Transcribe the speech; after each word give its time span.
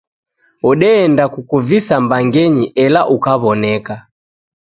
Odeenda 0.69 1.23
kukuvisa 1.33 1.95
mbangeni 2.03 2.63
ela 2.85 3.01
ukaw'oneka. 3.15 3.95